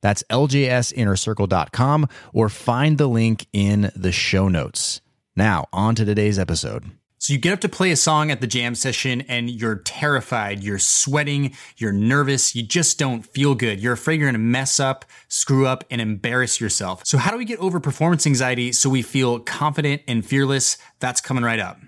That's 0.00 0.22
ljsinnercircle.com 0.30 2.08
or 2.32 2.48
find 2.48 2.98
the 2.98 3.06
link 3.06 3.46
in 3.52 3.90
the 3.94 4.12
show 4.12 4.48
notes. 4.48 5.00
Now, 5.36 5.66
on 5.72 5.94
to 5.96 6.04
today's 6.04 6.38
episode. 6.38 6.90
So 7.18 7.32
you 7.32 7.38
get 7.38 7.54
up 7.54 7.60
to 7.60 7.68
play 7.68 7.90
a 7.90 7.96
song 7.96 8.30
at 8.30 8.40
the 8.40 8.46
jam 8.46 8.74
session 8.74 9.22
and 9.22 9.50
you're 9.50 9.76
terrified, 9.76 10.62
you're 10.62 10.78
sweating, 10.78 11.56
you're 11.76 11.92
nervous, 11.92 12.54
you 12.54 12.62
just 12.62 12.98
don't 12.98 13.26
feel 13.26 13.54
good. 13.54 13.80
You're 13.80 13.94
afraid 13.94 14.20
you're 14.20 14.30
going 14.30 14.34
to 14.34 14.38
mess 14.38 14.78
up, 14.78 15.04
screw 15.28 15.66
up 15.66 15.82
and 15.90 16.00
embarrass 16.00 16.60
yourself. 16.60 17.02
So 17.04 17.18
how 17.18 17.30
do 17.32 17.38
we 17.38 17.44
get 17.44 17.58
over 17.58 17.80
performance 17.80 18.26
anxiety 18.26 18.70
so 18.72 18.88
we 18.90 19.02
feel 19.02 19.40
confident 19.40 20.02
and 20.06 20.24
fearless? 20.24 20.78
That's 21.00 21.20
coming 21.20 21.42
right 21.42 21.58
up. 21.58 21.78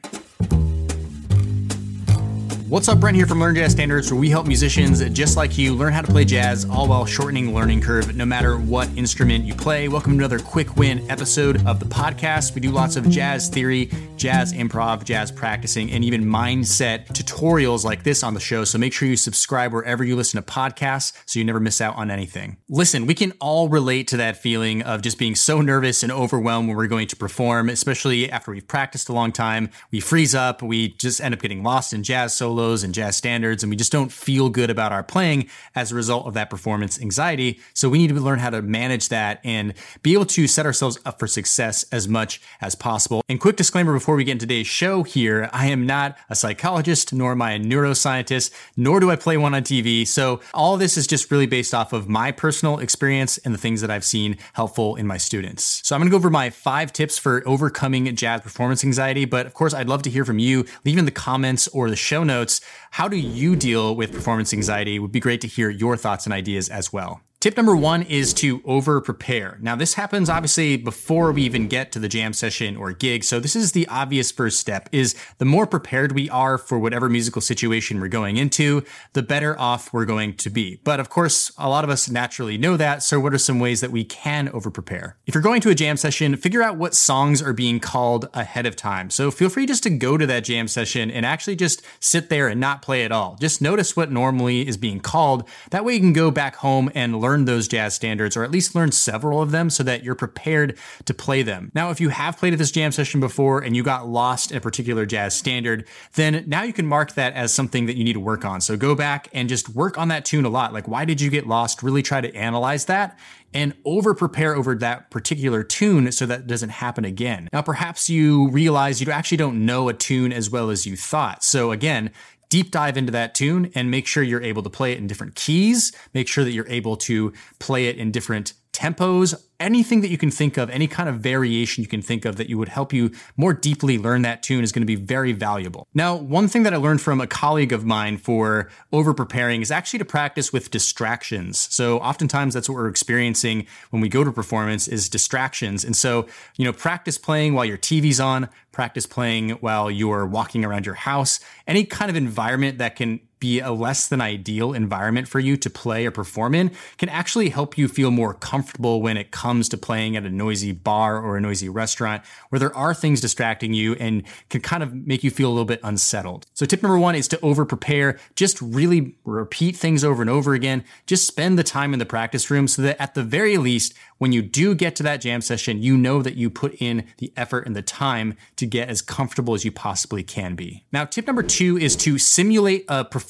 What's 2.69 2.87
up, 2.87 3.01
Brent 3.01 3.17
here 3.17 3.27
from 3.27 3.41
Learn 3.41 3.55
Jazz 3.55 3.73
Standards, 3.73 4.13
where 4.13 4.21
we 4.21 4.29
help 4.29 4.47
musicians 4.47 5.03
just 5.11 5.39
like 5.39 5.57
you 5.57 5.75
learn 5.75 5.95
how 5.95 6.03
to 6.03 6.13
play 6.13 6.27
jazz, 6.27 6.67
all 6.67 6.87
while 6.87 7.07
shortening 7.07 7.55
learning 7.55 7.81
curve, 7.81 8.15
no 8.15 8.27
matter 8.27 8.59
what 8.59 8.91
instrument 8.95 9.47
you 9.47 9.55
play. 9.55 9.89
Welcome 9.89 10.13
to 10.13 10.19
another 10.19 10.39
quick 10.39 10.77
win 10.77 11.11
episode 11.11 11.67
of 11.67 11.81
the 11.81 11.87
podcast. 11.87 12.55
We 12.55 12.61
do 12.61 12.71
lots 12.71 12.97
of 12.97 13.09
jazz 13.09 13.49
theory, 13.49 13.91
jazz 14.19 14.53
improv, 14.53 15.05
jazz 15.05 15.33
practicing, 15.33 15.91
and 15.93 16.05
even 16.05 16.23
mindset 16.23 17.07
tutorials 17.07 17.85
like 17.85 18.03
this 18.03 18.23
on 18.23 18.35
the 18.35 18.41
show. 18.41 18.65
So 18.65 18.77
make 18.77 18.93
sure 18.93 19.09
you 19.09 19.17
subscribe 19.17 19.73
wherever 19.73 20.05
you 20.05 20.15
listen 20.15 20.43
to 20.43 20.53
podcasts 20.53 21.15
so 21.25 21.39
you 21.39 21.47
never 21.47 21.61
miss 21.61 21.81
out 21.81 21.97
on 21.97 22.11
anything. 22.11 22.59
Listen, 22.69 23.07
we 23.07 23.15
can 23.15 23.33
all 23.41 23.71
relate 23.71 24.09
to 24.09 24.19
that 24.19 24.37
feeling 24.37 24.83
of 24.83 25.01
just 25.01 25.17
being 25.17 25.37
so 25.37 25.63
nervous 25.63 26.03
and 26.03 26.13
overwhelmed 26.13 26.69
when 26.69 26.77
we're 26.77 26.87
going 26.87 27.09
to 27.09 27.17
perform, 27.17 27.71
especially 27.71 28.31
after 28.31 28.51
we've 28.51 28.69
practiced 28.69 29.09
a 29.09 29.15
long 29.15 29.33
time. 29.33 29.71
We 29.91 30.01
freeze 30.01 30.35
up, 30.35 30.61
we 30.61 30.89
just 30.89 31.23
end 31.23 31.33
up 31.33 31.41
getting 31.41 31.63
lost 31.63 31.95
in 31.95 32.03
jazz 32.03 32.35
solo 32.35 32.58
solos 32.59 32.83
and 32.83 32.93
jazz 32.93 33.17
standards, 33.17 33.63
and 33.63 33.71
we 33.71 33.77
just 33.77 33.93
don't 33.93 34.11
feel 34.11 34.49
good 34.49 34.69
about 34.69 34.91
our 34.91 35.05
playing 35.05 35.49
as 35.77 35.93
a 35.93 35.95
result 35.95 36.27
of 36.27 36.35
that 36.35 36.51
performance 36.51 37.01
anxiety. 37.01 37.61
So 37.73 37.89
we 37.89 37.99
need 37.99 38.09
to 38.09 38.15
learn 38.15 38.41
how 38.41 38.51
to 38.51 38.63
manage 38.63 39.11
that 39.11 39.41
and 39.45 39.75
be 40.03 40.15
able 40.15 40.27
to 40.27 40.49
set 40.49 40.67
ourselves 40.67 40.99
up 41.05 41.21
for 41.21 41.29
success 41.29 41.85
as 41.93 42.09
much 42.09 42.41
as 42.61 42.75
possible. 42.75 43.23
And 43.29 43.41
quick 43.41 43.55
disclaimer 43.55 43.93
before 43.93 44.17
we 44.17 44.25
get 44.25 44.33
into 44.33 44.47
today's 44.47 44.67
show 44.67 45.05
here, 45.05 45.49
I 45.53 45.69
am 45.69 45.87
not 45.87 46.19
a 46.29 46.35
psychologist, 46.35 47.13
nor 47.13 47.33
am 47.33 47.43
I 47.43 47.53
a 47.53 47.61
neuroscientist, 47.61 48.51
nor 48.77 48.99
do 48.99 49.09
I 49.09 49.17
play 49.17 49.37
one 49.37 49.55
on 49.55 49.63
TV. 49.63 50.05
So 50.05 50.41
all 50.53 50.77
this 50.77 50.97
is 50.97 51.07
just 51.07 51.31
really 51.31 51.47
based 51.47 51.73
off 51.73 51.93
of 51.93 52.09
my 52.09 52.33
personal 52.33 52.81
experience 52.81 53.39
and 53.39 53.55
the 53.55 53.59
things 53.59 53.83
that 53.83 53.91
I've 53.91 54.05
seen 54.05 54.37
helpful 54.55 54.97
in 54.97 55.07
my 55.07 55.17
students. 55.17 55.81
So 55.85 55.95
I'm 55.95 56.03
to 56.03 56.11
go 56.11 56.17
over 56.17 56.31
my 56.31 56.51
five 56.51 56.93
tips 56.93 57.19
for 57.19 57.47
overcoming 57.47 58.17
jazz 58.17 58.41
performance 58.41 58.83
anxiety. 58.83 59.27
But 59.27 59.47
of 59.47 59.55
course, 59.55 59.75
I'd 59.75 59.89
love 59.89 60.03
to 60.03 60.11
hear 60.11 60.25
from 60.25 60.41
you. 60.41 60.65
Leave 60.85 60.99
in 60.99 61.05
the 61.05 61.13
comments 61.13 61.69
or 61.69 61.89
the 61.89 61.97
show 61.97 62.25
notes 62.25 62.48
notes. 62.49 62.61
How 62.93 63.09
do 63.09 63.17
you 63.17 63.57
deal 63.57 63.95
with 63.95 64.13
performance 64.13 64.53
anxiety? 64.55 64.97
It 64.97 65.01
would 65.01 65.13
be 65.13 65.21
great 65.21 65.41
to 65.43 65.49
hear 65.49 65.69
your 65.69 65.97
thoughts 65.97 66.25
and 66.25 66.33
ideas 66.33 66.69
as 66.71 66.93
well. 66.93 67.21
Tip 67.41 67.57
number 67.57 67.77
one 67.77 68.03
is 68.03 68.35
to 68.35 68.61
over 68.65 69.01
prepare. 69.01 69.59
Now, 69.61 69.77
this 69.77 69.95
happens 69.95 70.29
obviously 70.29 70.77
before 70.77 71.31
we 71.31 71.43
even 71.43 71.69
get 71.69 71.93
to 71.93 72.01
the 72.01 72.09
jam 72.09 72.33
session 72.33 72.77
or 72.77 72.91
gig. 72.91 73.23
So 73.23 73.39
this 73.39 73.55
is 73.55 73.71
the 73.71 73.87
obvious 73.87 74.33
first 74.33 74.59
step 74.59 74.89
is 74.91 75.15
the 75.39 75.45
more 75.45 75.65
prepared 75.65 76.11
we 76.11 76.29
are 76.31 76.59
for 76.59 76.81
whatever 76.81 77.09
musical 77.09 77.41
situation 77.41 78.01
we're 78.01 78.09
going 78.09 78.39
into, 78.39 78.83
the 79.13 79.23
better 79.23 79.57
off 79.57 79.93
we're 79.93 80.05
going 80.05 80.35
to 80.35 80.51
be. 80.51 80.81
But 80.83 80.99
of 80.99 81.11
course, 81.11 81.53
a 81.57 81.69
lot 81.69 81.85
of 81.85 81.91
us 81.91 82.11
naturally 82.11 82.59
know 82.59 82.77
that. 82.77 83.05
So 83.05 83.21
what 83.21 83.33
are 83.33 83.39
some 83.39 83.61
ways 83.61 83.83
that 83.83 83.93
we 83.93 84.03
can 84.03 84.49
over 84.49 84.69
prepare? 84.69 85.17
If 85.25 85.33
you're 85.33 85.41
going 85.41 85.61
to 85.61 85.71
a 85.71 85.77
jam 85.77 85.97
session, 85.97 86.35
figure 86.35 86.65
out 86.65 86.77
what 86.77 86.97
songs 86.97 87.41
are 87.41 87.53
being 87.53 87.79
called 87.79 88.29
ahead 88.35 88.67
of 88.67 88.75
time. 88.75 89.11
So 89.11 89.31
feel 89.31 89.49
free 89.49 89.67
just 89.67 89.85
to 89.85 89.91
go 89.91 90.19
to 90.19 90.27
that 90.27 90.43
jam 90.43 90.67
session 90.67 91.09
and 91.09 91.25
actually 91.25 91.55
just 91.55 91.83
sit 92.01 92.31
there 92.31 92.49
and 92.49 92.61
not 92.61 92.83
play 92.83 93.05
at 93.05 93.13
all. 93.13 93.37
Just 93.41 93.63
notice 93.63 93.95
what 93.95 94.11
normally 94.11 94.67
is 94.67 94.77
being 94.77 94.99
called. 94.99 95.49
That 95.71 95.85
way 95.85 95.95
you 95.95 96.01
can 96.01 96.13
go 96.13 96.33
back 96.33 96.57
home 96.57 96.91
and 96.97 97.29
learn 97.29 97.38
learn 97.39 97.45
those 97.45 97.69
jazz 97.69 97.95
standards 97.95 98.37
or 98.37 98.45
at 98.45 98.51
least 98.51 98.75
learn 98.75 98.93
several 98.93 99.41
of 99.41 99.51
them 99.51 99.71
so 99.71 99.83
that 99.83 100.03
you're 100.03 100.15
prepared 100.15 100.77
to 101.05 101.15
play 101.15 101.43
them. 101.43 101.71
Now, 101.75 101.91
if 101.91 102.01
you 102.01 102.09
have 102.09 102.37
played 102.37 102.53
at 102.53 102.59
this 102.59 102.71
jam 102.71 102.93
session 102.93 103.21
before 103.21 103.61
and 103.61 103.77
you 103.77 103.83
got 103.83 104.09
lost 104.09 104.51
in 104.51 104.57
a 104.57 104.61
particular 104.61 105.07
jazz 105.07 105.35
standard, 105.35 105.87
then 106.15 106.45
now 106.47 106.63
you 106.63 106.73
can 106.73 106.87
mark 106.87 107.15
that 107.15 107.35
as 107.35 107.53
something 107.53 107.87
that 107.87 107.97
you 107.97 108.05
need 108.05 108.15
to 108.15 108.21
work 108.21 108.45
on. 108.45 108.61
So 108.61 108.77
go 108.77 108.95
back 108.95 109.29
and 109.33 109.49
just 109.49 109.69
work 109.69 109.99
on 109.99 110.09
that 110.09 110.25
tune 110.25 110.45
a 110.45 110.49
lot. 110.49 110.73
Like, 110.73 110.89
why 110.89 111.05
did 111.05 111.21
you 111.21 111.31
get 111.31 111.47
lost? 111.47 111.83
Really 111.83 112.03
try 112.03 112.21
to 112.21 112.35
analyze 112.35 112.87
that 112.87 113.19
and 113.55 113.75
over 113.85 114.15
prepare 114.15 114.55
over 114.55 114.75
that 114.75 115.11
particular 115.11 115.63
tune 115.63 116.13
so 116.13 116.27
that 116.27 116.47
doesn't 116.47 116.69
happen 116.69 117.05
again. 117.05 117.49
Now, 117.53 117.63
perhaps 117.63 118.11
you 118.11 118.51
realize 118.51 119.01
you 119.01 119.11
actually 119.11 119.39
don't 119.39 119.65
know 119.65 119.89
a 119.89 119.95
tune 119.95 120.33
as 120.33 120.51
well 120.51 120.69
as 120.69 120.87
you 120.87 120.97
thought. 120.97 121.43
So 121.43 121.71
again, 121.73 122.11
deep 122.49 122.71
dive 122.71 122.97
into 122.97 123.13
that 123.13 123.35
tune 123.35 123.71
and 123.75 123.91
make 123.91 124.07
sure 124.07 124.23
you're 124.23 124.43
able 124.43 124.63
to 124.63 124.71
play 124.71 124.93
it 124.93 124.99
in 124.99 125.07
different 125.07 125.35
keys. 125.35 125.93
Make 126.15 126.29
sure 126.29 126.45
that 126.45 126.53
you're 126.53 126.69
able 126.69 126.97
to 126.99 127.33
play 127.59 127.87
it 127.87 127.97
in 127.97 128.11
different 128.11 128.53
tempos, 128.79 129.35
anything 129.59 130.03
that 130.03 130.09
you 130.09 130.17
can 130.17 130.31
think 130.31 130.57
of, 130.57 130.71
any 130.71 130.87
kind 130.87 131.09
of 131.09 131.17
variation 131.17 131.83
you 131.83 131.89
can 131.89 132.01
think 132.01 132.25
of 132.25 132.37
that 132.37 132.49
you 132.49 132.57
would 132.57 132.69
help 132.69 132.93
you 132.93 133.11
more 133.37 133.53
deeply 133.53 133.99
learn 133.99 134.23
that 134.23 134.41
tune 134.41 134.63
is 134.63 134.71
going 134.71 134.83
to 134.83 134.87
be 134.87 134.95
very 134.95 135.33
valuable. 135.33 135.89
Now, 135.95 136.15
one 136.15 136.47
thing 136.47 136.63
that 136.63 136.73
I 136.73 136.77
learned 136.77 137.01
from 137.01 137.21
a 137.21 137.27
colleague 137.27 137.73
of 137.73 137.85
mine 137.85 138.19
for 138.19 138.71
over 138.93 139.13
preparing 139.13 139.63
is 139.63 139.73
actually 139.73 139.99
to 139.99 140.05
practice 140.05 140.53
with 140.53 140.71
distractions. 140.71 141.59
So 141.59 141.99
oftentimes 141.99 142.55
that's 142.55 142.69
what 142.69 142.77
we're 142.77 142.89
experiencing 142.89 143.67
when 143.91 144.01
we 144.01 144.09
go 144.09 144.23
to 144.23 144.31
performance 144.31 144.87
is 144.87 145.09
distractions. 145.09 145.85
And 145.85 145.97
so, 145.97 146.29
you 146.57 146.65
know, 146.65 146.73
practice 146.73 147.19
playing 147.19 147.55
while 147.55 147.65
your 147.65 147.79
TV's 147.79 148.21
on, 148.21 148.49
practice 148.71 149.07
playing 149.07 149.51
while 149.51 149.91
you're 149.91 150.25
walking 150.25 150.65
around 150.65 150.87
your 150.87 150.95
house, 150.95 151.41
any 151.67 151.85
kind 151.85 152.11
of 152.11 152.17
environment 152.17 152.79
that 152.79 152.95
can 152.95 153.19
be 153.41 153.61
a 153.61 153.73
less 153.73 154.09
than 154.09 154.21
ideal 154.21 154.73
environment 154.73 155.29
for 155.29 155.39
you 155.39 155.57
to 155.57 155.71
play 155.71 156.07
or 156.07 156.11
perform 156.11 156.55
in 156.55 156.71
can 156.97 157.09
actually 157.09 157.49
help 157.49 157.79
you 157.79 157.89
feel 157.89 158.11
more 158.11 158.35
comfortable 158.35 159.01
when 159.01 159.17
it 159.17 159.31
comes 159.31 159.69
to 159.69 159.77
playing 159.77 160.17
at 160.17 160.25
a 160.25 160.31
noisy 160.31 160.73
bar 160.73 161.19
or 161.19 161.37
a 161.37 161.41
noisy 161.41 161.69
restaurant 161.69 162.23
where 162.51 162.59
there 162.59 162.75
are 162.77 162.93
things 162.93 163.21
distracting 163.21 163.73
you 163.73 163.95
and 163.95 164.23
can 164.49 164.61
kind 164.61 164.83
of 164.83 164.95
make 164.95 165.23
you 165.23 165.31
feel 165.31 165.49
a 165.49 165.53
little 165.53 165.65
bit 165.65 165.81
unsettled. 165.83 166.47
So 166.55 166.67
tip 166.67 166.83
number 166.83 166.99
one 166.99 167.15
is 167.15 167.29
to 167.29 167.41
over 167.41 167.65
prepare. 167.65 168.19
Just 168.35 168.61
really 168.61 169.17
repeat 169.25 169.77
things 169.77 170.05
over 170.05 170.23
and 170.23 170.31
over 170.31 170.55
again. 170.55 170.85
Just 171.07 171.27
spend 171.27 171.59
the 171.59 171.65
time 171.65 171.93
in 171.93 171.99
the 171.99 172.07
practice 172.07 172.51
room 172.51 172.69
so 172.69 172.83
that 172.83 173.01
at 173.01 173.15
the 173.15 173.23
very 173.23 173.57
least, 173.57 173.95
when 174.19 174.33
you 174.33 174.43
do 174.43 174.75
get 174.75 174.97
to 174.97 175.03
that 175.05 175.21
jam 175.21 175.41
session, 175.41 175.83
you 175.83 175.97
know 175.97 176.23
that 176.23 176.35
you 176.35 176.51
put 176.51 176.75
in 176.81 177.05
the 177.19 177.33
effort 177.37 177.67
and 177.67 177.77
the 177.77 177.83
time 177.83 178.37
to 178.57 178.67
get 178.67 178.89
as 178.89 179.01
comfortable 179.01 179.55
as 179.55 179.65
you 179.65 179.71
possibly 179.71 180.25
can 180.25 180.57
be. 180.57 180.85
Now, 180.93 181.05
tip 181.05 181.27
number 181.27 181.43
two 181.43 181.79
is 181.79 181.95
to 181.97 182.19
simulate 182.19 182.85
a 182.89 183.05
performance 183.05 183.28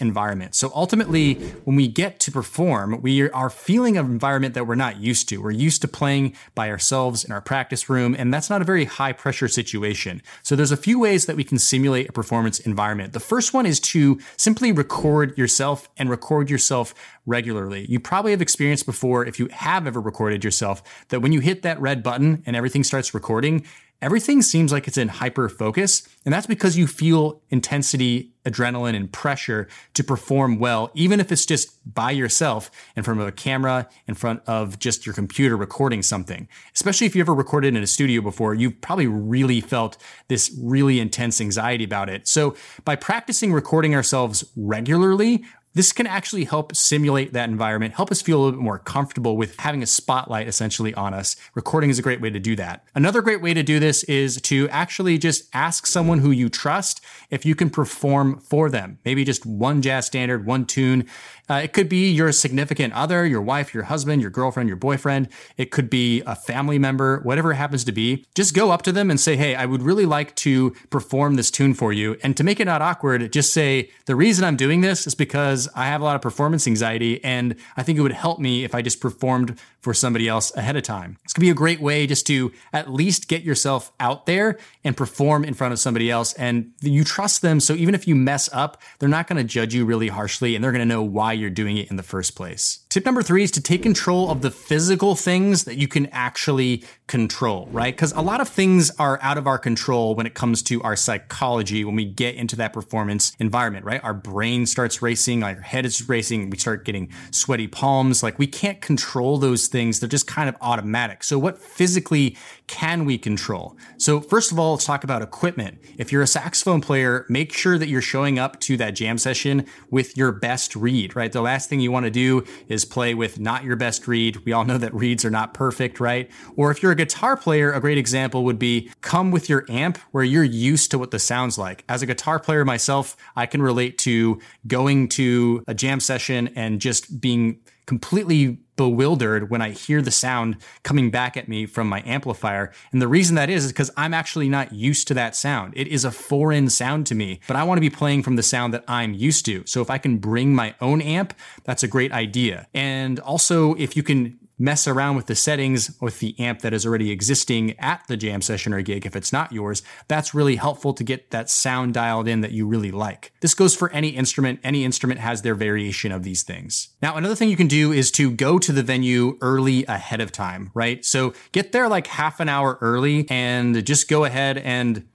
environment. 0.00 0.54
So 0.54 0.70
ultimately, 0.74 1.34
when 1.64 1.76
we 1.76 1.88
get 1.88 2.20
to 2.20 2.32
perform, 2.32 3.00
we 3.02 3.30
are 3.30 3.50
feeling 3.50 3.96
an 3.96 4.06
environment 4.06 4.54
that 4.54 4.66
we're 4.66 4.74
not 4.74 4.98
used 5.00 5.28
to. 5.30 5.38
We're 5.38 5.50
used 5.50 5.82
to 5.82 5.88
playing 5.88 6.34
by 6.54 6.70
ourselves 6.70 7.24
in 7.24 7.32
our 7.32 7.40
practice 7.40 7.88
room, 7.88 8.14
and 8.18 8.32
that's 8.32 8.50
not 8.50 8.62
a 8.62 8.64
very 8.64 8.84
high 8.84 9.12
pressure 9.12 9.48
situation. 9.48 10.22
So 10.42 10.56
there's 10.56 10.72
a 10.72 10.76
few 10.76 10.98
ways 10.98 11.26
that 11.26 11.36
we 11.36 11.44
can 11.44 11.58
simulate 11.58 12.08
a 12.08 12.12
performance 12.12 12.60
environment. 12.60 13.12
The 13.12 13.20
first 13.20 13.54
one 13.54 13.66
is 13.66 13.80
to 13.80 14.18
simply 14.36 14.72
record 14.72 15.36
yourself 15.36 15.88
and 15.96 16.08
record 16.10 16.50
yourself 16.50 16.94
regularly. 17.26 17.86
You 17.88 18.00
probably 18.00 18.30
have 18.32 18.42
experienced 18.42 18.86
before, 18.86 19.26
if 19.26 19.38
you 19.38 19.48
have 19.52 19.86
ever 19.86 20.00
recorded 20.00 20.44
yourself, 20.44 20.82
that 21.08 21.20
when 21.20 21.32
you 21.32 21.40
hit 21.40 21.62
that 21.62 21.80
red 21.80 22.02
button 22.02 22.42
and 22.46 22.56
everything 22.56 22.84
starts 22.84 23.14
recording, 23.14 23.64
everything 24.02 24.42
seems 24.42 24.72
like 24.72 24.88
it's 24.88 24.98
in 24.98 25.08
hyper 25.08 25.48
focus. 25.48 26.08
And 26.24 26.32
that's 26.32 26.46
because 26.46 26.76
you 26.76 26.86
feel 26.86 27.42
intensity, 27.50 28.32
adrenaline, 28.44 28.94
and 28.94 29.10
pressure 29.12 29.68
to 29.94 30.04
perform 30.04 30.58
well, 30.58 30.90
even 30.94 31.20
if 31.20 31.30
it's 31.30 31.46
just 31.46 31.70
by 31.94 32.10
yourself 32.10 32.70
in 32.96 33.02
front 33.02 33.20
of 33.20 33.26
a 33.26 33.32
camera, 33.32 33.88
in 34.06 34.14
front 34.14 34.42
of 34.46 34.78
just 34.78 35.06
your 35.06 35.14
computer 35.14 35.56
recording 35.56 36.02
something. 36.02 36.48
Especially 36.74 37.06
if 37.06 37.14
you 37.14 37.20
ever 37.20 37.34
recorded 37.34 37.74
in 37.74 37.82
a 37.82 37.86
studio 37.86 38.20
before, 38.20 38.54
you've 38.54 38.80
probably 38.80 39.06
really 39.06 39.60
felt 39.60 39.96
this 40.28 40.54
really 40.60 41.00
intense 41.00 41.40
anxiety 41.40 41.84
about 41.84 42.08
it. 42.08 42.28
So 42.28 42.54
by 42.84 42.96
practicing 42.96 43.52
recording 43.52 43.94
ourselves 43.94 44.44
regularly, 44.56 45.44
This 45.72 45.92
can 45.92 46.06
actually 46.06 46.44
help 46.44 46.74
simulate 46.74 47.32
that 47.32 47.48
environment, 47.48 47.94
help 47.94 48.10
us 48.10 48.20
feel 48.20 48.38
a 48.38 48.40
little 48.40 48.58
bit 48.58 48.64
more 48.64 48.78
comfortable 48.78 49.36
with 49.36 49.56
having 49.60 49.84
a 49.84 49.86
spotlight 49.86 50.48
essentially 50.48 50.92
on 50.94 51.14
us. 51.14 51.36
Recording 51.54 51.90
is 51.90 51.98
a 51.98 52.02
great 52.02 52.20
way 52.20 52.28
to 52.28 52.40
do 52.40 52.56
that. 52.56 52.84
Another 52.94 53.22
great 53.22 53.40
way 53.40 53.54
to 53.54 53.62
do 53.62 53.78
this 53.78 54.02
is 54.04 54.40
to 54.42 54.68
actually 54.70 55.16
just 55.16 55.48
ask 55.54 55.86
someone 55.86 56.18
who 56.18 56.32
you 56.32 56.48
trust 56.48 57.00
if 57.30 57.46
you 57.46 57.54
can 57.54 57.70
perform 57.70 58.40
for 58.40 58.68
them. 58.68 58.98
Maybe 59.04 59.24
just 59.24 59.46
one 59.46 59.80
jazz 59.80 60.06
standard, 60.06 60.44
one 60.44 60.66
tune. 60.66 61.06
Uh, 61.48 61.60
it 61.64 61.72
could 61.72 61.88
be 61.88 62.10
your 62.10 62.30
significant 62.30 62.94
other, 62.94 63.26
your 63.26 63.42
wife, 63.42 63.74
your 63.74 63.84
husband, 63.84 64.22
your 64.22 64.30
girlfriend, 64.30 64.68
your 64.68 64.76
boyfriend. 64.76 65.28
It 65.56 65.70
could 65.70 65.90
be 65.90 66.22
a 66.26 66.36
family 66.36 66.78
member, 66.78 67.20
whatever 67.20 67.52
it 67.52 67.56
happens 67.56 67.84
to 67.84 67.92
be. 67.92 68.24
Just 68.34 68.54
go 68.54 68.70
up 68.70 68.82
to 68.82 68.92
them 68.92 69.10
and 69.10 69.18
say, 69.18 69.36
Hey, 69.36 69.56
I 69.56 69.66
would 69.66 69.82
really 69.82 70.06
like 70.06 70.34
to 70.36 70.70
perform 70.90 71.34
this 71.34 71.50
tune 71.50 71.74
for 71.74 71.92
you. 71.92 72.16
And 72.22 72.36
to 72.36 72.44
make 72.44 72.60
it 72.60 72.66
not 72.66 72.82
awkward, 72.82 73.32
just 73.32 73.52
say, 73.52 73.90
The 74.06 74.14
reason 74.14 74.44
I'm 74.44 74.56
doing 74.56 74.80
this 74.80 75.06
is 75.06 75.14
because 75.60 75.78
I 75.78 75.86
have 75.86 76.00
a 76.00 76.04
lot 76.04 76.16
of 76.16 76.22
performance 76.22 76.66
anxiety. 76.66 77.22
And 77.24 77.56
I 77.76 77.82
think 77.82 77.98
it 77.98 78.02
would 78.02 78.12
help 78.12 78.38
me 78.38 78.64
if 78.64 78.74
I 78.74 78.82
just 78.82 79.00
performed 79.00 79.58
for 79.80 79.94
somebody 79.94 80.28
else 80.28 80.54
ahead 80.56 80.76
of 80.76 80.82
time. 80.82 81.16
This 81.22 81.32
could 81.32 81.40
be 81.40 81.50
a 81.50 81.54
great 81.54 81.80
way 81.80 82.06
just 82.06 82.26
to 82.26 82.52
at 82.72 82.90
least 82.90 83.28
get 83.28 83.42
yourself 83.42 83.92
out 84.00 84.26
there 84.26 84.58
and 84.84 84.96
perform 84.96 85.44
in 85.44 85.54
front 85.54 85.72
of 85.72 85.78
somebody 85.78 86.10
else. 86.10 86.32
And 86.34 86.72
you 86.80 87.04
trust 87.04 87.42
them. 87.42 87.60
So 87.60 87.74
even 87.74 87.94
if 87.94 88.06
you 88.06 88.14
mess 88.14 88.48
up, 88.52 88.80
they're 88.98 89.08
not 89.08 89.26
going 89.26 89.38
to 89.38 89.44
judge 89.44 89.74
you 89.74 89.84
really 89.84 90.08
harshly 90.08 90.54
and 90.54 90.64
they're 90.64 90.72
going 90.72 90.80
to 90.80 90.94
know 90.94 91.02
why 91.02 91.32
you're 91.32 91.50
doing 91.50 91.76
it 91.76 91.90
in 91.90 91.96
the 91.96 92.02
first 92.02 92.36
place. 92.36 92.80
Tip 92.90 93.06
number 93.06 93.22
three 93.22 93.44
is 93.44 93.52
to 93.52 93.60
take 93.60 93.84
control 93.84 94.32
of 94.32 94.42
the 94.42 94.50
physical 94.50 95.14
things 95.14 95.62
that 95.62 95.76
you 95.76 95.86
can 95.86 96.06
actually 96.06 96.82
control, 97.06 97.68
right? 97.70 97.94
Because 97.94 98.10
a 98.10 98.20
lot 98.20 98.40
of 98.40 98.48
things 98.48 98.90
are 98.98 99.16
out 99.22 99.38
of 99.38 99.46
our 99.46 99.58
control 99.58 100.16
when 100.16 100.26
it 100.26 100.34
comes 100.34 100.60
to 100.64 100.82
our 100.82 100.96
psychology 100.96 101.84
when 101.84 101.94
we 101.94 102.04
get 102.04 102.34
into 102.34 102.56
that 102.56 102.72
performance 102.72 103.36
environment, 103.38 103.84
right? 103.84 104.02
Our 104.02 104.12
brain 104.12 104.66
starts 104.66 105.00
racing, 105.02 105.44
our 105.44 105.54
head 105.54 105.86
is 105.86 106.08
racing, 106.08 106.50
we 106.50 106.58
start 106.58 106.84
getting 106.84 107.12
sweaty 107.30 107.68
palms. 107.68 108.24
Like 108.24 108.40
we 108.40 108.48
can't 108.48 108.80
control 108.80 109.38
those 109.38 109.68
things, 109.68 110.00
they're 110.00 110.08
just 110.08 110.26
kind 110.26 110.48
of 110.48 110.56
automatic. 110.60 111.22
So, 111.22 111.38
what 111.38 111.58
physically 111.62 112.36
can 112.70 113.04
we 113.04 113.18
control? 113.18 113.76
So, 113.98 114.20
first 114.20 114.52
of 114.52 114.58
all, 114.58 114.74
let's 114.74 114.84
talk 114.84 115.02
about 115.02 115.22
equipment. 115.22 115.78
If 115.98 116.12
you're 116.12 116.22
a 116.22 116.26
saxophone 116.26 116.80
player, 116.80 117.26
make 117.28 117.52
sure 117.52 117.76
that 117.76 117.88
you're 117.88 118.00
showing 118.00 118.38
up 118.38 118.60
to 118.60 118.76
that 118.76 118.92
jam 118.92 119.18
session 119.18 119.66
with 119.90 120.16
your 120.16 120.30
best 120.30 120.76
reed, 120.76 121.16
right? 121.16 121.32
The 121.32 121.42
last 121.42 121.68
thing 121.68 121.80
you 121.80 121.90
want 121.90 122.06
to 122.06 122.12
do 122.12 122.44
is 122.68 122.84
play 122.84 123.12
with 123.12 123.40
not 123.40 123.64
your 123.64 123.74
best 123.74 124.06
reed. 124.06 124.36
We 124.44 124.52
all 124.52 124.64
know 124.64 124.78
that 124.78 124.94
reeds 124.94 125.24
are 125.24 125.30
not 125.30 125.52
perfect, 125.52 125.98
right? 125.98 126.30
Or 126.54 126.70
if 126.70 126.80
you're 126.80 126.92
a 126.92 126.96
guitar 126.96 127.36
player, 127.36 127.72
a 127.72 127.80
great 127.80 127.98
example 127.98 128.44
would 128.44 128.60
be 128.60 128.88
come 129.00 129.32
with 129.32 129.48
your 129.48 129.66
amp 129.68 129.98
where 130.12 130.22
you're 130.22 130.44
used 130.44 130.92
to 130.92 130.98
what 130.98 131.10
the 131.10 131.18
sounds 131.18 131.58
like. 131.58 131.82
As 131.88 132.02
a 132.02 132.06
guitar 132.06 132.38
player 132.38 132.64
myself, 132.64 133.16
I 133.34 133.46
can 133.46 133.62
relate 133.62 133.98
to 133.98 134.40
going 134.68 135.08
to 135.08 135.64
a 135.66 135.74
jam 135.74 135.98
session 135.98 136.50
and 136.54 136.80
just 136.80 137.20
being 137.20 137.58
completely 137.90 138.56
bewildered 138.76 139.50
when 139.50 139.60
I 139.60 139.70
hear 139.70 140.00
the 140.00 140.12
sound 140.12 140.58
coming 140.84 141.10
back 141.10 141.36
at 141.36 141.48
me 141.48 141.66
from 141.66 141.88
my 141.88 142.04
amplifier. 142.06 142.72
And 142.92 143.02
the 143.02 143.08
reason 143.08 143.34
that 143.34 143.50
is 143.50 143.64
is 143.64 143.72
because 143.72 143.90
I'm 143.96 144.14
actually 144.14 144.48
not 144.48 144.72
used 144.72 145.08
to 145.08 145.14
that 145.14 145.34
sound. 145.34 145.74
It 145.76 145.88
is 145.88 146.04
a 146.04 146.12
foreign 146.12 146.70
sound 146.70 147.04
to 147.08 147.16
me, 147.16 147.40
but 147.48 147.56
I 147.56 147.64
want 147.64 147.78
to 147.78 147.80
be 147.82 147.90
playing 147.90 148.22
from 148.22 148.36
the 148.36 148.44
sound 148.44 148.72
that 148.72 148.84
I'm 148.86 149.12
used 149.12 149.44
to. 149.46 149.66
So 149.66 149.82
if 149.82 149.90
I 149.90 149.98
can 149.98 150.18
bring 150.18 150.54
my 150.54 150.76
own 150.80 151.02
amp, 151.02 151.34
that's 151.64 151.82
a 151.82 151.88
great 151.88 152.12
idea. 152.12 152.68
And 152.72 153.18
also 153.18 153.74
if 153.74 153.96
you 153.96 154.04
can 154.04 154.38
mess 154.60 154.86
around 154.86 155.16
with 155.16 155.26
the 155.26 155.34
settings 155.34 155.96
with 156.00 156.20
the 156.20 156.38
amp 156.38 156.60
that 156.60 156.74
is 156.74 156.86
already 156.86 157.10
existing 157.10 157.76
at 157.78 158.06
the 158.06 158.16
jam 158.16 158.42
session 158.42 158.74
or 158.74 158.82
gig 158.82 159.06
if 159.06 159.16
it's 159.16 159.32
not 159.32 159.52
yours, 159.52 159.82
that's 160.06 160.34
really 160.34 160.56
helpful 160.56 160.92
to 160.92 161.02
get 161.02 161.30
that 161.30 161.48
sound 161.48 161.94
dialed 161.94 162.28
in 162.28 162.42
that 162.42 162.52
you 162.52 162.66
really 162.66 162.90
like. 162.90 163.32
This 163.40 163.54
goes 163.54 163.74
for 163.74 163.90
any 163.90 164.10
instrument. 164.10 164.60
Any 164.62 164.84
instrument 164.84 165.18
has 165.20 165.42
their 165.42 165.54
variation 165.54 166.12
of 166.12 166.22
these 166.22 166.42
things. 166.42 166.90
Now, 167.00 167.16
another 167.16 167.34
thing 167.34 167.48
you 167.48 167.56
can 167.56 167.68
do 167.68 167.90
is 167.90 168.10
to 168.12 168.30
go 168.30 168.58
to 168.58 168.70
the 168.70 168.82
venue 168.82 169.38
early 169.40 169.86
ahead 169.86 170.20
of 170.20 170.30
time, 170.30 170.70
right? 170.74 171.04
So 171.04 171.32
get 171.52 171.72
there 171.72 171.88
like 171.88 172.06
half 172.06 172.38
an 172.38 172.48
hour 172.48 172.76
early 172.82 173.26
and 173.30 173.84
just 173.84 174.08
go 174.08 174.24
ahead 174.24 174.58
and 174.58 175.06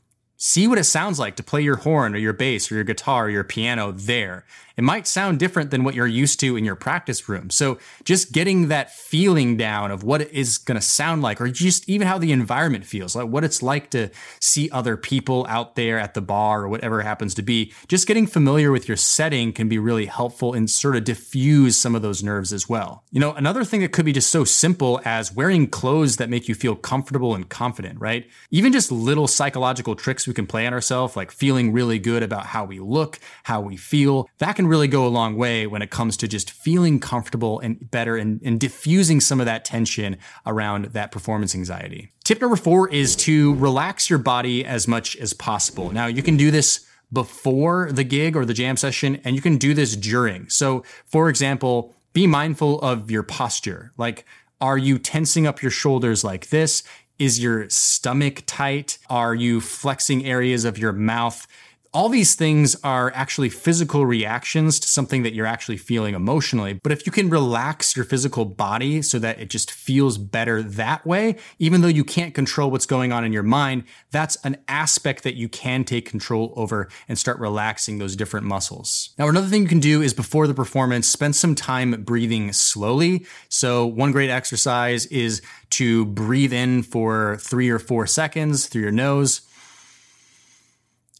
see 0.46 0.68
what 0.68 0.78
it 0.78 0.84
sounds 0.84 1.18
like 1.18 1.36
to 1.36 1.42
play 1.42 1.60
your 1.60 1.78
horn 1.78 2.14
or 2.14 2.20
your 2.20 2.32
bass 2.32 2.72
or 2.72 2.76
your 2.76 2.84
guitar 2.84 3.26
or 3.26 3.30
your 3.32 3.44
piano 3.44 3.92
there 3.92 4.46
it 4.78 4.84
might 4.84 5.08
sound 5.08 5.40
different 5.40 5.72
than 5.72 5.84
what 5.84 5.96
you're 5.96 6.08
used 6.08 6.40
to 6.42 6.58
in 6.58 6.66
your 6.66 6.76
practice 6.76 7.30
room. 7.30 7.50
So 7.50 7.80
just 8.04 8.32
getting 8.32 8.68
that 8.68 8.92
feeling 8.92 9.58
down 9.58 9.92
of 9.92 10.04
what 10.04 10.22
it 10.22 10.32
is 10.32 10.58
going 10.58 10.76
to 10.80 10.86
sound 10.86 11.22
like, 11.22 11.40
or 11.40 11.48
just 11.48 11.88
even 11.88 12.08
how 12.08 12.18
the 12.18 12.32
environment 12.32 12.86
feels, 12.86 13.16
like 13.16 13.28
what 13.28 13.44
it's 13.44 13.64
like 13.64 13.90
to 13.92 14.10
see 14.42 14.70
other 14.72 14.98
people 14.98 15.46
out 15.48 15.76
there 15.76 15.98
at 15.98 16.14
the 16.14 16.22
bar 16.22 16.64
or 16.64 16.68
whatever 16.68 17.02
happens 17.02 17.34
to 17.36 17.42
be, 17.42 17.74
just 17.88 18.08
getting 18.08 18.28
familiar 18.28 18.72
with 18.72 18.88
your 18.88 18.98
setting 18.98 19.54
can 19.54 19.70
be 19.70 19.80
really 19.80 20.06
helpful 20.06 20.54
and 20.54 20.70
sort 20.70 20.96
of 20.96 21.04
diffuse 21.04 21.78
some 21.78 21.96
of 21.96 22.02
those 22.02 22.22
nerves 22.22 22.52
as 22.52 22.68
well. 22.68 23.04
You 23.12 23.20
know, 23.22 23.34
another 23.34 23.64
thing 23.64 23.82
that 23.82 23.94
could 23.94 24.06
be 24.06 24.14
just 24.14 24.30
so 24.30 24.44
simple 24.44 25.00
as 25.06 25.34
wearing 25.34 25.68
clothes 25.68 26.18
that 26.18 26.30
make 26.30 26.50
you 26.50 26.56
feel 26.56 26.76
comfortable 26.76 27.34
and 27.34 27.48
confident, 27.48 28.00
right? 28.00 28.28
Even 28.52 28.74
just 28.74 28.92
little 28.92 29.28
psychological 29.28 29.96
tricks 29.96 30.28
we 30.28 30.34
can 30.36 30.46
play 30.46 30.68
on 30.68 30.74
ourselves, 30.74 31.16
like 31.16 31.32
feeling 31.32 31.72
really 31.74 31.98
good 31.98 32.22
about 32.22 32.46
how 32.46 32.64
we 32.64 32.80
look, 32.80 33.20
how 33.44 33.62
we 33.62 33.78
feel, 33.78 34.30
that 34.38 34.56
can 34.56 34.68
really 34.68 34.88
go 34.88 35.08
a 35.08 35.10
long 35.10 35.36
way 35.36 35.66
when 35.66 35.82
it 35.82 35.90
comes 35.90 36.16
to 36.18 36.28
just 36.28 36.52
feeling 36.52 37.00
comfortable 37.00 37.60
and 37.60 37.90
better 37.90 38.16
and, 38.16 38.42
and 38.44 38.60
diffusing 38.60 39.20
some 39.20 39.40
of 39.40 39.48
that 39.48 39.66
tension 39.66 40.18
around 40.46 40.86
that 40.86 41.12
performance 41.12 41.56
anxiety. 41.56 42.12
Tip 42.24 42.42
number 42.42 42.56
four 42.56 42.90
is 42.90 43.16
to 43.18 43.56
relax 43.56 44.10
your 44.10 44.20
body 44.20 44.64
as 44.66 44.88
much 44.88 45.16
as 45.18 45.34
possible. 45.34 45.92
Now, 45.92 46.08
you 46.08 46.22
can 46.22 46.38
do 46.38 46.52
this 46.52 46.86
before 47.12 47.92
the 47.92 48.04
gig 48.04 48.36
or 48.36 48.46
the 48.46 48.54
jam 48.54 48.78
session, 48.78 49.22
and 49.24 49.36
you 49.36 49.42
can 49.42 49.58
do 49.58 49.74
this 49.74 49.96
during. 49.96 50.50
So, 50.50 50.84
for 51.06 51.30
example, 51.30 51.94
be 52.14 52.28
mindful 52.28 52.80
of 52.82 53.12
your 53.12 53.24
posture. 53.24 53.92
Like, 53.98 54.26
are 54.62 54.78
you 54.78 54.98
tensing 54.98 55.46
up 55.46 55.62
your 55.62 55.72
shoulders 55.72 56.24
like 56.24 56.50
this? 56.50 56.84
Is 57.18 57.42
your 57.42 57.70
stomach 57.70 58.44
tight? 58.46 58.98
Are 59.10 59.34
you 59.34 59.62
flexing 59.62 60.26
areas 60.26 60.66
of 60.66 60.78
your 60.78 60.92
mouth? 60.92 61.48
All 61.96 62.10
these 62.10 62.36
things 62.36 62.76
are 62.84 63.10
actually 63.16 63.48
physical 63.48 64.06
reactions 64.06 64.82
to 64.82 64.88
something 64.88 65.24
that 65.24 65.34
you're 65.34 65.46
actually 65.46 65.78
feeling 65.78 66.14
emotionally. 66.14 66.74
But 66.74 66.92
if 66.92 67.06
you 67.06 67.12
can 67.12 67.30
relax 67.30 67.96
your 67.96 68.04
physical 68.04 68.44
body 68.44 69.02
so 69.02 69.18
that 69.20 69.40
it 69.40 69.50
just 69.50 69.72
feels 69.72 70.18
better 70.18 70.62
that 70.62 71.06
way, 71.08 71.38
even 71.58 71.80
though 71.80 71.88
you 71.88 72.04
can't 72.04 72.34
control 72.34 72.70
what's 72.70 72.86
going 72.86 73.14
on 73.14 73.24
in 73.24 73.32
your 73.32 73.44
mind, 73.44 73.86
that's 74.12 74.36
an 74.44 74.58
aspect 74.68 75.24
that 75.24 75.36
you 75.36 75.48
can 75.48 75.86
take 75.86 76.06
control 76.06 76.54
over 76.58 76.90
and 77.08 77.18
start 77.18 77.40
relaxing 77.40 77.98
those 77.98 78.18
different 78.18 78.46
muscles. 78.46 79.12
Now, 79.18 79.30
another 79.30 79.48
thing 79.48 79.62
you 79.62 79.70
can 79.70 79.80
do 79.80 80.02
is 80.02 80.14
before 80.14 80.48
the 80.48 80.54
performance, 80.54 81.08
spend 81.08 81.38
some 81.38 81.56
time 81.56 82.04
breathing 82.04 82.52
slowly. 82.52 83.26
So, 83.48 83.86
one 83.86 84.12
great 84.12 84.30
exercise 84.30 85.06
is 85.06 85.42
to 85.70 86.04
breathe 86.08 86.52
in 86.52 86.84
for 86.84 87.38
three 87.40 87.70
or 87.70 87.80
four 87.80 88.06
seconds 88.06 88.68
through 88.68 88.82
your 88.82 88.92
nose 88.92 89.48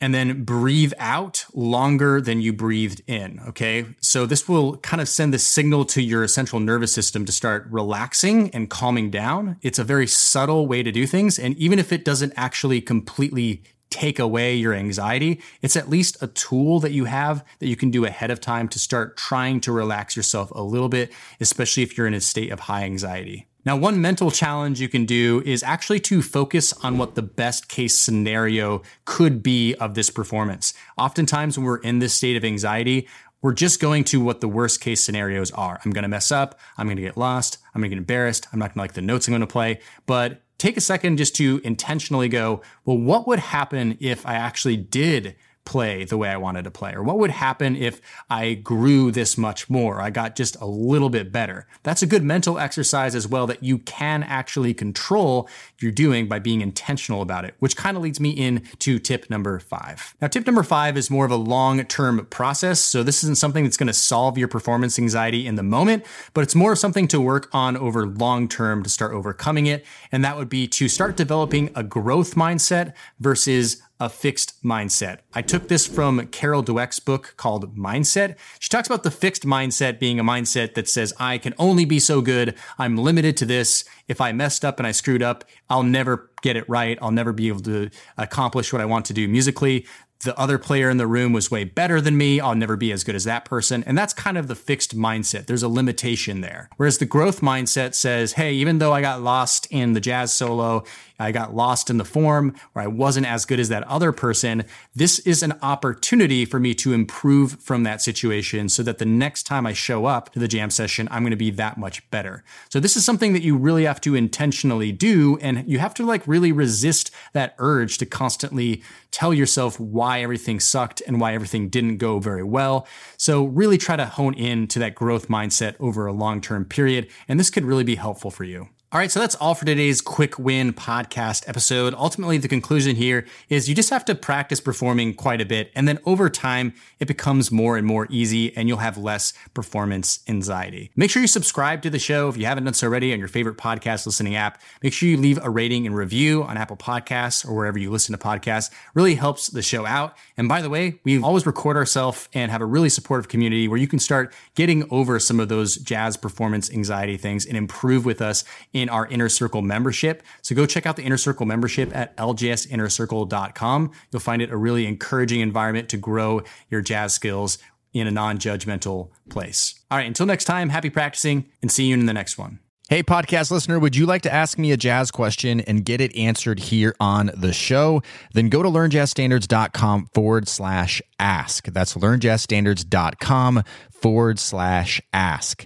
and 0.02 0.14
then 0.14 0.44
breathe 0.44 0.94
out 0.98 1.46
longer 1.54 2.20
than 2.20 2.42
you 2.42 2.52
breathed 2.52 3.02
in. 3.08 3.40
Okay. 3.48 3.86
So 4.02 4.26
this 4.26 4.48
will 4.48 4.78
kind 4.78 5.02
of 5.02 5.08
send 5.08 5.34
the 5.34 5.40
signal 5.40 5.86
to 5.86 6.02
your 6.02 6.28
central 6.28 6.60
nervous 6.60 6.94
system 6.94 7.26
to 7.26 7.32
start 7.32 7.68
relaxing 7.70 8.50
and 8.50 8.70
calming 8.70 9.10
down. 9.10 9.58
It's 9.62 9.80
a 9.80 9.84
very 9.84 10.08
subtle 10.08 10.68
way 10.68 10.84
to 10.84 10.92
do 10.92 11.08
things. 11.08 11.40
And 11.40 11.56
even 11.58 11.80
if 11.80 11.92
it 11.94 12.04
doesn't 12.04 12.34
actually 12.36 12.82
completely 12.82 13.64
take 13.90 14.20
away 14.20 14.56
your 14.56 14.74
anxiety, 14.74 15.42
it's 15.62 15.78
at 15.78 15.90
least 15.90 16.22
a 16.22 16.28
tool 16.28 16.82
that 16.82 16.92
you 16.92 17.06
have 17.06 17.46
that 17.60 17.68
you 17.68 17.78
can 17.78 17.92
do 17.92 18.04
ahead 18.04 18.32
of 18.32 18.42
time 18.42 18.68
to 18.68 18.80
start 18.80 19.16
trying 19.16 19.62
to 19.62 19.72
relax 19.72 20.18
yourself 20.18 20.52
a 20.52 20.62
little 20.62 20.90
bit, 20.90 21.14
especially 21.40 21.84
if 21.84 21.98
you're 21.98 22.08
in 22.08 22.14
a 22.14 22.20
state 22.20 22.52
of 22.52 22.62
high 22.62 22.84
anxiety. 22.84 23.48
Now, 23.66 23.76
one 23.76 24.00
mental 24.00 24.30
challenge 24.30 24.80
you 24.80 24.88
can 24.88 25.06
do 25.06 25.42
is 25.44 25.64
actually 25.64 26.00
to 26.02 26.22
focus 26.22 26.72
on 26.84 27.00
what 27.00 27.16
the 27.16 27.24
best 27.24 27.68
case 27.68 27.98
scenario 27.98 28.84
could 29.06 29.42
be 29.42 29.74
of 29.76 29.96
this 29.96 30.12
performance. 30.12 30.76
Oftentimes, 31.00 31.58
when 31.58 31.66
we're 31.66 31.78
in 31.78 31.98
this 31.98 32.14
state 32.14 32.38
of 32.38 32.46
anxiety, 32.46 33.08
we're 33.42 33.54
just 33.54 33.80
going 33.80 34.04
to 34.06 34.24
what 34.24 34.40
the 34.40 34.48
worst 34.48 34.82
case 34.82 35.04
scenarios 35.04 35.50
are. 35.52 35.80
I'm 35.84 35.92
going 35.92 36.04
to 36.04 36.10
mess 36.10 36.32
up. 36.32 36.60
I'm 36.78 36.86
going 36.86 36.98
to 36.98 37.02
get 37.02 37.18
lost. 37.18 37.58
I'm 37.74 37.82
going 37.82 37.90
to 37.90 37.96
get 37.96 38.00
embarrassed. 38.00 38.48
I'm 38.54 38.60
not 38.60 38.70
going 38.70 38.76
to 38.76 38.80
like 38.82 38.94
the 38.94 39.02
notes 39.02 39.28
I'm 39.28 39.32
going 39.32 39.42
to 39.42 39.48
play. 39.48 39.80
But 40.06 40.44
take 40.60 40.78
a 40.78 40.82
second 40.82 41.18
just 41.18 41.36
to 41.38 41.60
intentionally 41.64 42.30
go, 42.30 42.62
well, 42.86 42.98
what 42.98 43.28
would 43.28 43.40
happen 43.40 43.98
if 44.00 44.28
I 44.28 44.36
actually 44.36 44.78
did 44.78 45.36
play 45.66 46.06
the 46.06 46.18
way 46.18 46.30
I 46.30 46.38
wanted 46.38 46.64
to 46.64 46.72
play? 46.72 46.94
Or 46.94 47.04
what 47.04 47.18
would 47.20 47.32
happen 47.32 47.76
if 47.76 48.00
I 48.30 48.54
grew 48.54 49.12
this 49.12 49.38
much 49.38 49.70
more? 49.70 50.00
I 50.02 50.10
got 50.10 50.36
just 50.36 50.56
a 50.62 50.66
little 50.66 51.10
bit 51.10 51.32
better. 51.32 51.68
That's 51.84 52.02
a 52.02 52.08
good 52.08 52.24
mental 52.24 52.58
exercise 52.58 53.16
as 53.16 53.28
well 53.28 53.48
that 53.48 53.64
you 53.64 53.80
can 53.80 54.24
actually 54.24 54.74
control 54.74 55.50
you're 55.80 55.92
doing 55.92 56.28
by 56.28 56.40
being 56.40 56.62
intentional 56.62 57.22
about 57.22 57.46
it, 57.46 57.56
which 57.60 57.76
kind 57.76 57.98
of 57.98 58.04
leads 58.04 58.20
me 58.20 58.30
in 58.30 58.64
to 58.80 59.00
tip 59.00 59.30
number 59.30 59.60
five. 59.60 60.16
Now, 60.22 60.28
tip 60.28 60.46
number 60.46 60.64
five 60.64 60.98
is 60.98 61.10
more 61.10 61.26
of 61.26 61.32
a 61.32 61.36
long 61.36 61.84
term 61.86 62.26
process. 62.28 62.80
So 62.80 63.04
this 63.04 63.24
isn't 63.24 63.38
something 63.38 63.64
that's 63.64 63.78
going 63.78 63.88
to 63.88 63.94
solve 63.94 64.38
your 64.38 64.48
performance 64.48 64.98
anxiety 64.98 65.46
in 65.46 65.56
the 65.56 65.64
moment, 65.64 66.06
but 66.34 66.42
it's 66.42 66.56
more 66.56 66.74
of 66.74 66.80
something 66.80 67.08
to 67.10 67.20
work 67.20 67.50
on 67.54 67.76
over 67.76 68.08
long 68.08 68.48
term 68.48 68.84
to 68.84 68.90
start 68.90 69.14
overcoming 69.14 69.66
it. 69.66 69.86
And 70.12 70.24
that 70.24 70.38
would 70.38 70.50
be 70.50 70.68
to 70.70 70.88
start 70.88 71.18
developing 71.18 71.72
a 71.76 71.84
growth 71.84 72.36
mindset 72.36 72.94
versus 73.20 73.82
a 74.00 74.10
fixed 74.10 74.62
mindset. 74.64 75.20
I 75.34 75.42
took 75.42 75.68
this 75.68 75.88
from 75.88 76.28
Carol 76.28 76.64
Dweck's 76.64 77.00
book 77.00 77.34
called 77.38 77.78
Mindset. 77.78 78.36
She 78.60 78.70
talks 78.70 78.88
about 78.88 79.04
the 79.04 79.12
fixed 79.12 79.44
mindset 79.44 80.00
being 80.00 80.20
a 80.20 80.24
mindset 80.24 80.74
that 80.74 80.90
says, 80.90 81.14
I 81.18 81.38
can 81.38 81.54
only 81.58 81.86
be 81.86 82.00
so 82.00 82.22
good. 82.22 82.56
I'm 82.78 82.98
limited 82.98 83.38
to 83.38 83.46
this. 83.46 83.86
If 84.08 84.20
I 84.20 84.32
messed 84.32 84.66
up 84.66 84.80
and 84.80 84.88
I 84.88 84.92
screwed 84.92 85.24
up, 85.24 85.46
I'll 85.70 85.84
never 85.84 86.30
get 86.42 86.58
it 86.58 86.68
right. 86.68 86.98
I'll 87.02 87.12
never 87.12 87.32
be 87.32 87.48
able 87.48 87.62
to 87.62 87.90
accomplish 88.18 88.74
what 88.74 88.82
I 88.82 88.86
want 88.86 89.06
to 89.06 89.14
do 89.14 89.28
musically 89.28 89.86
the 90.24 90.38
other 90.38 90.58
player 90.58 90.90
in 90.90 90.98
the 90.98 91.08
room 91.08 91.34
was 91.34 91.52
way 91.52 91.64
better 91.64 92.02
than 92.02 92.18
me. 92.18 92.40
I'll 92.40 92.56
never 92.56 92.76
be 92.76 92.92
as 92.92 93.04
good 93.04 93.16
as 93.16 93.24
that 93.26 93.46
person. 93.46 93.84
And 93.86 93.98
that's 93.98 94.14
kind 94.14 94.38
of 94.38 94.48
the 94.48 94.56
fixed 94.56 94.98
mindset. 94.98 95.46
There's 95.46 95.64
a 95.64 95.70
limitation 95.70 96.42
there. 96.42 96.70
Whereas 96.78 96.98
the 96.98 97.06
growth 97.06 97.42
mindset 97.42 97.94
says, 97.94 98.34
hey, 98.34 98.54
even 98.54 98.80
though 98.80 98.94
I 98.94 99.02
got 99.02 99.22
lost 99.22 99.68
in 99.70 99.94
the 99.94 100.02
jazz 100.02 100.34
solo, 100.34 100.84
I 101.20 101.32
got 101.32 101.56
lost 101.56 101.90
in 101.90 101.98
the 101.98 102.06
form, 102.06 102.56
or 102.74 102.82
I 102.82 102.88
wasn't 102.88 103.26
as 103.28 103.46
good 103.46 103.60
as 103.60 103.70
that 103.70 103.84
other 103.84 104.12
person, 104.12 104.66
this 104.94 105.20
is 105.20 105.44
an 105.44 105.54
opportunity 105.62 106.46
for 106.46 106.60
me 106.60 106.74
to 106.76 106.94
improve 106.94 107.60
from 107.62 107.84
that 107.84 108.02
situation 108.02 108.70
so 108.70 108.84
that 108.84 108.98
the 108.98 109.06
next 109.06 109.44
time 109.44 109.66
I 109.66 109.74
show 109.74 110.06
up 110.06 110.32
to 110.34 110.40
the 110.40 110.48
jam 110.48 110.70
session, 110.70 111.08
I'm 111.12 111.24
going 111.24 111.32
to 111.32 111.38
be 111.38 111.52
that 111.52 111.78
much 111.78 112.10
better. 112.12 112.44
So 112.70 112.80
this 112.80 112.96
is 112.96 113.06
something 113.06 113.34
that 113.34 113.44
you 113.44 113.56
really 113.56 113.86
have 113.86 114.02
to 114.02 114.16
intentionally 114.16 114.92
do. 114.92 115.38
And 115.42 115.64
you 115.70 115.80
have 115.80 115.94
to 115.96 116.06
like 116.06 116.28
really 116.28 116.52
resist 116.52 117.12
that 117.34 117.56
urge 117.58 117.98
to 118.00 118.06
constantly 118.06 118.84
tell 119.12 119.34
yourself 119.34 119.80
why 119.80 120.22
everything 120.22 120.60
sucked 120.60 121.02
and 121.08 121.22
why 121.22 121.34
everything 121.34 121.70
didn't 121.70 121.98
go 121.98 122.20
very 122.20 122.44
well. 122.44 122.88
So 123.18 123.46
really 123.46 123.78
try 123.78 123.96
to 123.96 124.06
hone 124.06 124.34
in 124.34 124.68
to 124.68 124.80
that 124.80 124.96
growth 124.96 125.28
mindset 125.30 125.76
over 125.80 126.06
a 126.06 126.14
long 126.14 126.42
term 126.42 126.66
period. 126.66 127.08
And 127.28 127.40
this 127.40 127.50
could 127.50 127.64
really 127.64 127.84
be 127.84 127.96
helpful 127.96 128.32
for 128.32 128.44
you. 128.44 128.70
All 128.96 129.00
right, 129.00 129.12
so 129.12 129.20
that's 129.20 129.36
all 129.36 129.56
for 129.56 129.66
today's 129.66 130.00
quick 130.00 130.40
win 130.40 130.72
podcast 130.72 131.50
episode. 131.50 131.94
Ultimately, 131.96 132.38
the 132.38 132.48
conclusion 132.48 132.96
here 132.96 133.26
is 133.50 133.68
you 133.68 133.76
just 133.76 133.90
have 133.90 134.06
to 134.06 134.16
practice 134.16 134.62
performing 134.62 135.16
quite 135.16 135.42
a 135.42 135.46
bit. 135.46 135.70
And 135.76 135.86
then 135.86 136.00
over 136.06 136.30
time, 136.30 136.74
it 137.02 137.06
becomes 137.10 137.52
more 137.52 137.76
and 137.76 137.86
more 137.86 138.08
easy 138.10 138.56
and 138.56 138.70
you'll 138.70 138.78
have 138.78 138.98
less 138.98 139.34
performance 139.54 140.20
anxiety. 140.30 140.92
Make 140.96 141.12
sure 141.12 141.22
you 141.22 141.28
subscribe 141.28 141.82
to 141.82 141.90
the 141.90 142.00
show 142.00 142.30
if 142.30 142.38
you 142.38 142.46
haven't 142.46 142.64
done 142.64 142.74
so 142.74 142.88
already 142.88 143.12
on 143.12 143.20
your 143.20 143.28
favorite 143.28 143.58
podcast 143.58 144.06
listening 144.06 144.38
app. 144.38 144.62
Make 144.82 144.94
sure 144.94 145.10
you 145.10 145.18
leave 145.18 145.44
a 145.44 145.50
rating 145.50 145.86
and 145.86 145.94
review 145.94 146.44
on 146.44 146.56
Apple 146.56 146.78
Podcasts 146.78 147.46
or 147.46 147.54
wherever 147.54 147.78
you 147.78 147.92
listen 147.92 148.18
to 148.18 148.26
podcasts. 148.26 148.72
Really 148.94 149.16
helps 149.16 149.48
the 149.48 149.62
show 149.62 149.86
out. 149.86 150.18
And 150.38 150.48
by 150.48 150.62
the 150.62 150.70
way, 150.70 151.02
we 151.04 151.22
always 151.22 151.46
record 151.46 151.76
ourselves 151.76 152.30
and 152.34 152.50
have 152.50 152.62
a 152.62 152.66
really 152.66 152.88
supportive 152.88 153.28
community 153.28 153.68
where 153.68 153.78
you 153.78 153.90
can 153.90 154.00
start 154.00 154.34
getting 154.56 154.90
over 154.90 155.20
some 155.20 155.42
of 155.42 155.50
those 155.50 155.76
jazz 155.76 156.16
performance 156.16 156.72
anxiety 156.72 157.18
things 157.18 157.46
and 157.46 157.58
improve 157.58 158.06
with 158.06 158.22
us 158.22 158.46
in 158.72 158.85
our 158.90 159.08
Inner 159.08 159.30
Circle 159.30 159.62
membership. 159.62 160.24
So 160.42 160.56
go 160.56 160.66
check 160.66 160.86
out 160.86 160.96
the 160.96 161.04
Inner 161.04 161.18
Circle 161.18 161.46
membership 161.46 161.96
at 161.96 162.16
ljsinnercircle.com. 162.18 163.92
You'll 164.12 164.20
find 164.20 164.42
it 164.42 164.52
a 164.52 164.58
really 164.58 164.86
encouraging 164.86 165.42
environment 165.42 165.90
to 165.90 165.98
grow 165.98 166.42
your 166.70 166.82
jazz 166.82 167.14
skills 167.14 167.58
in 167.94 168.08
a 168.08 168.12
non 168.12 168.38
judgmental 168.38 169.10
place. 169.30 169.80
All 169.90 169.98
right, 169.98 170.08
until 170.08 170.26
next 170.26 170.46
time, 170.46 170.70
happy 170.70 170.90
practicing 170.90 171.50
and 171.62 171.72
see 171.72 171.86
you 171.86 171.94
in 171.94 172.06
the 172.06 172.14
next 172.14 172.38
one. 172.38 172.60
Hey, 172.88 173.02
podcast 173.02 173.50
listener, 173.50 173.80
would 173.80 173.96
you 173.96 174.06
like 174.06 174.22
to 174.24 174.32
ask 174.32 174.60
me 174.60 174.72
a 174.72 174.78
jazz 174.78 175.10
question 175.10 175.60
and 175.62 175.84
get 175.84 176.02
it 176.02 176.16
answered 176.16 176.60
here 176.60 176.96
on 177.00 177.32
the 177.36 177.52
show? 177.52 178.04
Then 178.34 178.50
go 178.50 178.62
to 178.62 178.70
learnjazzstandards.com 178.70 180.10
forward 180.14 180.48
slash 180.48 181.02
ask. 181.18 181.66
That's 181.66 181.96
learnjazzstandards.com 181.96 183.64
forward 183.90 184.38
slash 184.38 185.02
ask. 185.12 185.66